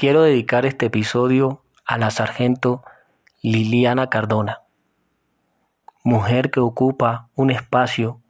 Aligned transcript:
quiero 0.00 0.22
dedicar 0.22 0.64
este 0.64 0.86
episodio 0.86 1.62
a 1.84 1.98
la 1.98 2.10
sargento 2.10 2.82
Liliana 3.42 4.08
Cardona, 4.08 4.62
mujer 6.04 6.50
que 6.50 6.58
ocupa 6.58 7.28
un 7.34 7.50
espacio 7.50 8.22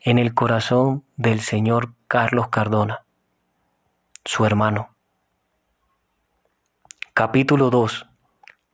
en 0.00 0.18
el 0.18 0.34
corazón 0.34 1.04
del 1.16 1.42
señor 1.42 1.94
Carlos 2.08 2.48
Cardona, 2.48 3.04
su 4.24 4.46
hermano. 4.46 4.96
Capítulo 7.14 7.70
2. 7.70 8.08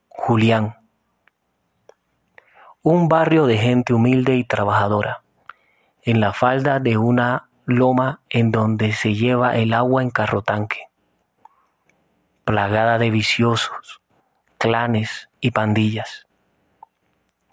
Julián. 0.08 0.76
Un 2.80 3.08
barrio 3.10 3.44
de 3.44 3.58
gente 3.58 3.92
humilde 3.92 4.36
y 4.36 4.44
trabajadora, 4.44 5.22
en 6.00 6.20
la 6.20 6.32
falda 6.32 6.80
de 6.80 6.96
una 6.96 7.50
loma 7.66 8.22
en 8.30 8.52
donde 8.52 8.94
se 8.94 9.12
lleva 9.12 9.58
el 9.58 9.74
agua 9.74 10.02
en 10.02 10.08
carro 10.08 10.40
tanque, 10.40 10.86
plagada 12.44 12.98
de 12.98 13.10
viciosos, 13.10 14.00
clanes 14.58 15.28
y 15.40 15.52
pandillas. 15.52 16.26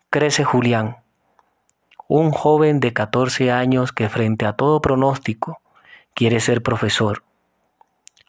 Crece 0.10 0.44
Julián, 0.44 0.98
un 2.08 2.32
joven 2.32 2.80
de 2.80 2.94
14 2.94 3.52
años 3.52 3.92
que 3.92 4.10
frente 4.10 4.46
a 4.46 4.54
todo 4.54 4.82
pronóstico 4.82 5.62
quiere 6.16 6.40
ser 6.40 6.64
profesor. 6.64 7.24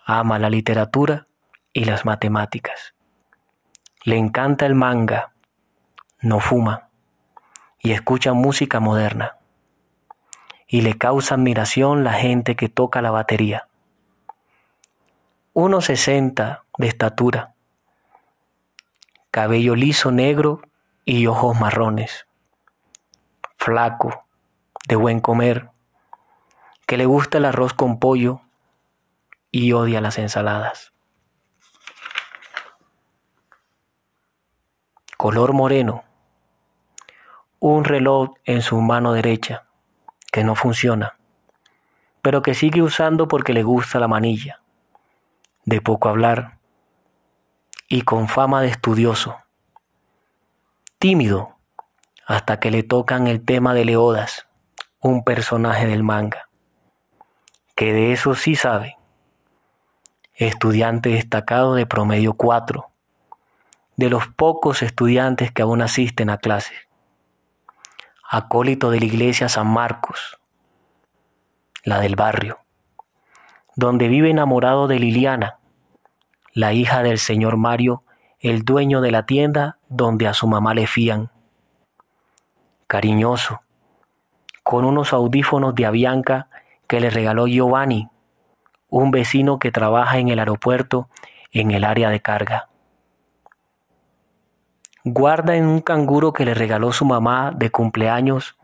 Ama 0.05 0.39
la 0.39 0.51
literatura 0.51 1.27
y 1.73 1.85
las 1.85 2.05
matemáticas. 2.05 2.95
Le 4.05 4.17
encanta 4.19 4.67
el 4.67 4.75
manga, 4.75 5.33
no 6.21 6.41
fuma 6.41 6.89
y 7.79 7.93
escucha 7.93 8.35
música 8.35 8.81
moderna 8.81 9.37
y 10.67 10.83
le 10.83 10.99
causa 10.99 11.35
admiración 11.35 12.05
la 12.05 12.13
gente 12.13 12.55
que 12.55 12.69
toca 12.69 13.01
la 13.01 13.11
batería. 13.11 13.70
1,60 15.53 16.63
de 16.79 16.87
estatura, 16.87 17.55
cabello 19.33 19.75
liso 19.75 20.13
negro 20.13 20.63
y 21.05 21.27
ojos 21.27 21.59
marrones, 21.59 22.29
flaco, 23.57 24.25
de 24.87 24.95
buen 24.95 25.19
comer, 25.19 25.71
que 26.87 26.97
le 26.97 27.05
gusta 27.05 27.39
el 27.39 27.47
arroz 27.47 27.75
con 27.75 27.99
pollo 27.99 28.43
y 29.51 29.73
odia 29.73 30.01
las 30.01 30.19
ensaladas. 30.19 30.93
Color 35.17 35.53
moreno, 35.53 36.05
un 37.59 37.83
reloj 37.83 38.35
en 38.45 38.63
su 38.63 38.81
mano 38.81 39.15
derecha 39.15 39.65
que 40.31 40.45
no 40.45 40.55
funciona, 40.55 41.15
pero 42.23 42.41
que 42.41 42.55
sigue 42.55 42.83
usando 42.83 43.27
porque 43.27 43.53
le 43.53 43.65
gusta 43.65 43.99
la 43.99 44.07
manilla, 44.07 44.61
de 45.71 45.81
poco 45.81 46.09
hablar 46.09 46.59
y 47.89 48.03
con 48.03 48.27
fama 48.27 48.61
de 48.61 48.67
estudioso, 48.67 49.37
tímido 50.99 51.59
hasta 52.27 52.59
que 52.59 52.73
le 52.73 52.83
tocan 52.83 53.29
el 53.29 53.45
tema 53.45 53.73
de 53.73 53.85
Leodas, 53.85 54.49
un 55.01 55.23
personaje 55.23 55.87
del 55.87 56.03
manga, 56.03 56.49
que 57.77 57.93
de 57.93 58.13
eso 58.13 58.35
sí 58.35 58.57
sabe, 58.57 58.97
estudiante 60.35 61.11
destacado 61.11 61.77
de 61.77 61.87
promedio 61.87 62.35
4, 62.35 62.91
de 63.95 64.11
los 64.11 64.27
pocos 64.27 64.83
estudiantes 64.83 65.53
que 65.53 65.63
aún 65.63 65.83
asisten 65.83 66.31
a 66.31 66.39
clases. 66.39 66.89
Acólito 68.29 68.91
de 68.91 68.99
la 68.99 69.07
iglesia 69.07 69.49
San 69.49 69.69
Marcos, 69.69 70.41
la 71.85 72.01
del 72.01 72.17
barrio, 72.17 72.59
donde 73.77 74.09
vive 74.09 74.31
enamorado 74.31 74.89
de 74.89 74.99
Liliana, 74.99 75.60
la 76.53 76.73
hija 76.73 77.03
del 77.03 77.19
señor 77.19 77.57
Mario, 77.57 78.03
el 78.39 78.65
dueño 78.65 79.01
de 79.01 79.11
la 79.11 79.27
tienda 79.27 79.79
donde 79.89 80.27
a 80.27 80.35
su 80.35 80.47
mamá 80.47 80.75
le 80.75 80.87
fían. 80.87 81.31
Cariñoso, 82.87 83.61
con 84.63 84.85
unos 84.85 85.13
audífonos 85.13 85.75
de 85.75 85.87
Avianca 85.87 86.49
que 86.87 87.01
le 87.01 87.11
regaló 87.11 87.47
Giovanni, 87.47 88.09
un 88.89 89.11
vecino 89.11 89.59
que 89.59 89.71
trabaja 89.71 90.19
en 90.19 90.29
el 90.29 90.39
aeropuerto 90.39 91.09
en 91.53 91.71
el 91.71 91.85
área 91.85 92.11
de 92.11 92.21
carga 92.21 92.71
guarda 95.05 95.57
en 95.57 95.67
un 95.67 95.81
canguro 95.81 96.33
que 96.33 96.45
le 96.45 96.55
regaló 96.55 96.93
su 96.93 97.05
mamá 97.05 97.53
de 97.55 97.71
cumpleaños 97.71 98.57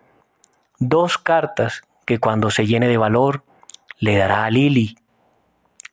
dos 0.79 1.19
cartas 1.19 1.83
que 2.05 2.19
cuando 2.19 2.51
se 2.51 2.67
llene 2.67 2.89
de 2.89 2.99
valor 2.99 3.43
le 3.99 4.17
dará 4.17 4.45
a 4.45 4.51
Lili, 4.51 4.97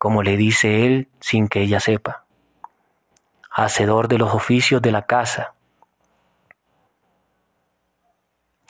como 0.03 0.21
le 0.21 0.35
dice 0.35 0.85
él 0.85 1.07
sin 1.21 1.47
que 1.47 1.61
ella 1.61 1.79
sepa, 1.79 2.25
hacedor 3.49 4.09
de 4.09 4.17
los 4.17 4.33
oficios 4.33 4.81
de 4.81 4.91
la 4.91 5.03
casa. 5.03 5.53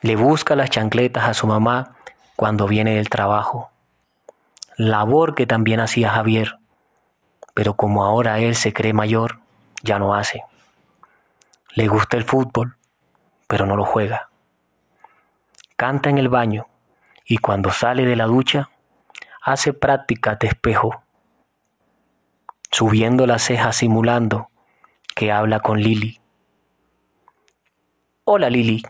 Le 0.02 0.16
busca 0.16 0.56
las 0.56 0.70
chancletas 0.70 1.28
a 1.28 1.34
su 1.34 1.48
mamá 1.48 1.96
cuando 2.36 2.68
viene 2.68 2.98
del 2.98 3.10
trabajo, 3.10 3.72
labor 4.78 5.34
que 5.34 5.48
también 5.48 5.80
hacía 5.80 6.12
Javier, 6.12 6.60
pero 7.56 7.74
como 7.74 8.06
ahora 8.06 8.38
él 8.38 8.54
se 8.54 8.72
cree 8.72 8.94
mayor, 8.94 9.40
ya 9.82 9.98
no 9.98 10.14
hace. 10.14 10.44
Le 11.74 11.88
gusta 11.88 12.16
el 12.16 12.26
fútbol, 12.26 12.78
pero 13.48 13.66
no 13.66 13.76
lo 13.76 13.86
juega. 13.86 14.30
Canta 15.78 16.12
en 16.12 16.20
el 16.20 16.30
baño 16.30 16.68
y 17.26 17.40
cuando 17.40 17.72
sale 17.72 18.06
de 18.06 18.18
la 18.18 18.26
ducha 18.26 18.70
hace 19.42 19.74
prácticas 19.74 20.38
de 20.38 20.50
espejo, 20.50 21.04
subiendo 22.74 23.28
las 23.28 23.44
cejas 23.44 23.76
simulando 23.78 24.50
que 25.16 25.32
habla 25.32 25.60
con 25.60 25.80
Lili. 25.80 26.20
Hola 28.24 28.50
Lili, 28.50 28.82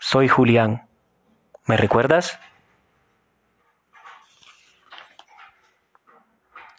soy 0.00 0.28
Julián. 0.28 0.88
¿Me 1.66 1.76
recuerdas? 1.76 2.40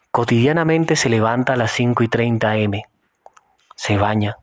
Cotidianamente 0.09 0.95
se 0.95 1.09
levanta 1.09 1.53
a 1.53 1.55
las 1.55 1.71
5 1.71 2.01
y 2.01 2.07
30 2.07 2.51
am, 2.51 2.71
se 3.75 3.97
baña, 3.97 4.37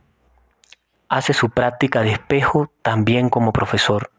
hace 1.08 1.32
su 1.32 1.50
práctica 1.50 2.02
de 2.02 2.12
espejo 2.12 2.70
también 2.82 3.30
como 3.30 3.52
profesor. 3.52 4.12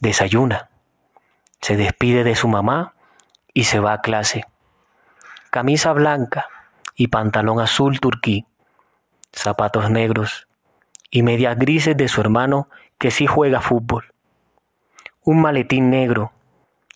Desayuna, 0.00 0.68
se 1.60 1.76
despide 1.76 2.24
de 2.24 2.34
su 2.34 2.48
mamá 2.48 2.94
y 3.52 3.64
se 3.64 3.78
va 3.78 3.92
a 3.92 4.00
clase. 4.00 4.44
Camisa 5.54 5.92
blanca 5.92 6.48
y 6.96 7.06
pantalón 7.06 7.60
azul 7.60 8.00
turquí, 8.00 8.44
zapatos 9.32 9.88
negros 9.88 10.48
y 11.12 11.22
medias 11.22 11.56
grises 11.56 11.96
de 11.96 12.08
su 12.08 12.20
hermano 12.20 12.66
que 12.98 13.12
sí 13.12 13.28
juega 13.28 13.60
fútbol. 13.60 14.12
Un 15.22 15.40
maletín 15.40 15.90
negro 15.90 16.32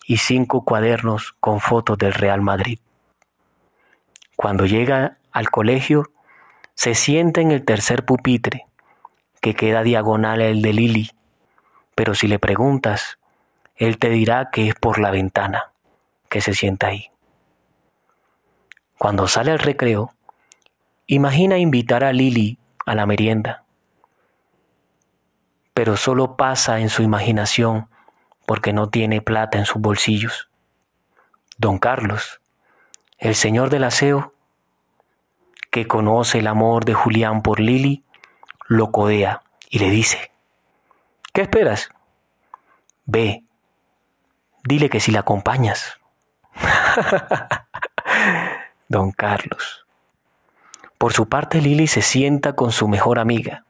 y 0.05 0.17
cinco 0.17 0.65
cuadernos 0.65 1.37
con 1.39 1.61
fotos 1.61 1.97
del 1.97 2.13
Real 2.13 2.41
Madrid. 2.41 2.79
Cuando 4.35 4.65
llega 4.65 5.15
al 5.31 5.49
colegio, 5.49 6.11
se 6.73 6.95
sienta 6.95 7.39
en 7.39 7.51
el 7.51 7.63
tercer 7.63 8.03
pupitre, 8.03 8.65
que 9.39 9.55
queda 9.55 9.83
diagonal 9.83 10.41
al 10.41 10.61
de 10.61 10.73
Lili, 10.73 11.11
pero 11.95 12.13
si 12.13 12.27
le 12.27 12.39
preguntas, 12.39 13.19
él 13.77 13.97
te 13.99 14.09
dirá 14.09 14.49
que 14.51 14.67
es 14.67 14.75
por 14.75 14.99
la 14.99 15.11
ventana 15.11 15.71
que 16.27 16.41
se 16.41 16.53
sienta 16.53 16.87
ahí. 16.87 17.09
Cuando 18.99 19.29
sale 19.29 19.51
al 19.51 19.59
recreo, 19.59 20.13
imagina 21.07 21.57
invitar 21.57 22.03
a 22.03 22.11
Lili 22.11 22.59
a 22.85 22.95
la 22.95 23.05
merienda, 23.05 23.63
pero 25.73 25.95
solo 25.95 26.35
pasa 26.35 26.81
en 26.81 26.89
su 26.89 27.01
imaginación 27.01 27.87
porque 28.45 28.73
no 28.73 28.89
tiene 28.89 29.21
plata 29.21 29.57
en 29.57 29.65
sus 29.65 29.81
bolsillos. 29.81 30.49
Don 31.57 31.79
Carlos, 31.79 32.41
el 33.17 33.35
señor 33.35 33.69
del 33.69 33.85
aseo, 33.85 34.33
que 35.71 35.87
conoce 35.87 36.39
el 36.39 36.47
amor 36.47 36.83
de 36.83 36.93
Julián 36.93 37.41
por 37.41 37.61
Lili, 37.61 38.03
lo 38.67 38.91
codea 38.91 39.43
y 39.69 39.79
le 39.79 39.89
dice, 39.91 40.33
¿qué 41.31 41.43
esperas? 41.43 41.89
Ve, 43.05 43.45
dile 44.65 44.89
que 44.89 44.99
si 44.99 45.13
la 45.13 45.21
acompañas. 45.21 46.01
Don 48.89 49.11
Carlos. 49.11 49.85
Por 50.97 51.13
su 51.13 51.29
parte, 51.29 51.61
Lili 51.61 51.87
se 51.87 52.01
sienta 52.01 52.53
con 52.53 52.71
su 52.71 52.87
mejor 52.87 53.19
amiga 53.19 53.63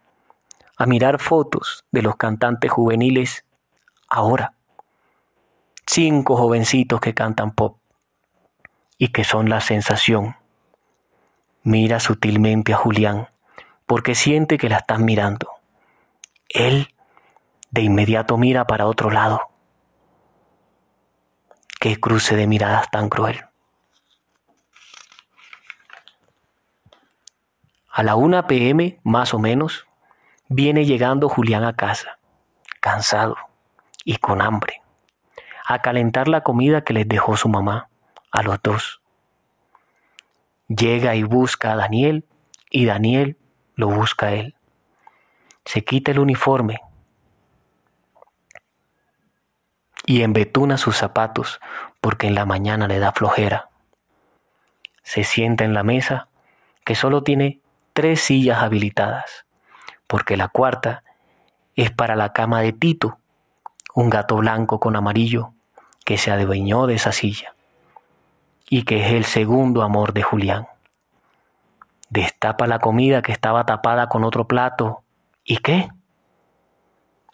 a 0.77 0.85
mirar 0.85 1.19
fotos 1.19 1.85
de 1.91 2.01
los 2.01 2.15
cantantes 2.15 2.71
juveniles 2.71 3.45
ahora. 4.07 4.53
Cinco 5.85 6.37
jovencitos 6.37 6.99
que 7.01 7.13
cantan 7.13 7.51
pop 7.51 7.77
y 8.97 9.09
que 9.09 9.23
son 9.23 9.49
la 9.49 9.61
sensación 9.61 10.35
Mira 11.63 11.99
sutilmente 11.99 12.73
a 12.73 12.77
Julián, 12.77 13.27
porque 13.85 14.15
siente 14.15 14.57
que 14.57 14.69
la 14.69 14.77
están 14.77 15.03
mirando. 15.03 15.51
Él 16.47 16.95
de 17.69 17.81
inmediato 17.81 18.37
mira 18.37 18.65
para 18.65 18.87
otro 18.87 19.11
lado. 19.11 19.41
Qué 21.79 21.99
cruce 21.99 22.37
de 22.37 22.47
miradas 22.47 22.89
tan 22.89 23.09
cruel. 23.09 23.48
A 27.99 28.03
la 28.03 28.15
1 28.15 28.47
pm, 28.47 28.97
más 29.03 29.33
o 29.33 29.39
menos, 29.39 29.85
viene 30.47 30.85
llegando 30.85 31.27
Julián 31.27 31.65
a 31.65 31.75
casa, 31.75 32.17
cansado 32.79 33.35
y 34.05 34.15
con 34.19 34.41
hambre, 34.41 34.81
a 35.65 35.81
calentar 35.81 36.29
la 36.29 36.39
comida 36.39 36.85
que 36.85 36.93
les 36.93 37.09
dejó 37.09 37.35
su 37.35 37.49
mamá, 37.49 37.89
a 38.31 38.41
los 38.41 38.57
dos. 38.63 39.01
Llega 40.69 41.15
y 41.15 41.23
busca 41.23 41.73
a 41.73 41.75
Daniel 41.75 42.25
y 42.69 42.85
Daniel 42.85 43.37
lo 43.75 43.89
busca 43.89 44.27
a 44.27 44.31
él. 44.31 44.55
Se 45.65 45.83
quita 45.83 46.11
el 46.11 46.19
uniforme 46.19 46.79
y 50.05 50.21
embetuna 50.21 50.77
sus 50.77 50.95
zapatos 50.95 51.59
porque 51.99 52.27
en 52.27 52.35
la 52.35 52.45
mañana 52.45 52.87
le 52.87 52.99
da 52.99 53.11
flojera. 53.11 53.67
Se 55.03 55.25
sienta 55.25 55.65
en 55.65 55.73
la 55.73 55.83
mesa 55.83 56.29
que 56.85 56.95
solo 56.95 57.23
tiene 57.23 57.59
tres 57.93 58.21
sillas 58.21 58.63
habilitadas, 58.63 59.45
porque 60.07 60.37
la 60.37 60.47
cuarta 60.47 61.03
es 61.75 61.91
para 61.91 62.15
la 62.15 62.33
cama 62.33 62.61
de 62.61 62.73
Tito, 62.73 63.19
un 63.93 64.09
gato 64.09 64.37
blanco 64.37 64.79
con 64.79 64.95
amarillo 64.95 65.53
que 66.05 66.17
se 66.17 66.31
adueñó 66.31 66.87
de 66.87 66.95
esa 66.95 67.11
silla 67.11 67.53
y 68.69 68.83
que 68.83 69.05
es 69.05 69.13
el 69.13 69.25
segundo 69.25 69.81
amor 69.81 70.13
de 70.13 70.23
Julián. 70.23 70.67
Destapa 72.09 72.67
la 72.67 72.79
comida 72.79 73.21
que 73.21 73.31
estaba 73.31 73.65
tapada 73.65 74.09
con 74.09 74.23
otro 74.23 74.47
plato. 74.47 75.03
¿Y 75.43 75.57
qué? 75.57 75.89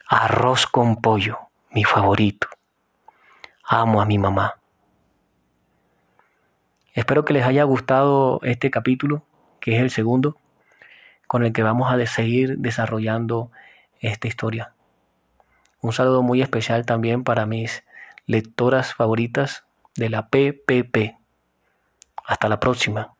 Arroz 0.07 0.67
con 0.67 0.97
pollo, 0.97 1.39
mi 1.71 1.83
favorito. 1.83 2.47
Amo 3.63 4.01
a 4.01 4.05
mi 4.05 4.17
mamá. 4.17 4.55
Espero 6.93 7.25
que 7.25 7.33
les 7.33 7.45
haya 7.45 7.63
gustado 7.63 8.39
este 8.43 8.71
capítulo, 8.71 9.23
que 9.59 9.75
es 9.75 9.81
el 9.81 9.89
segundo, 9.89 10.37
con 11.27 11.43
el 11.43 11.53
que 11.53 11.63
vamos 11.63 11.91
a 11.91 12.05
seguir 12.05 12.57
desarrollando 12.59 13.51
esta 13.99 14.27
historia. 14.27 14.73
Un 15.81 15.93
saludo 15.93 16.23
muy 16.23 16.41
especial 16.41 16.85
también 16.85 17.23
para 17.23 17.45
mis 17.45 17.83
lectoras 18.25 18.93
favoritas 18.93 19.65
de 19.95 20.09
la 20.09 20.29
PPP. 20.29 21.17
Hasta 22.25 22.49
la 22.49 22.59
próxima. 22.59 23.14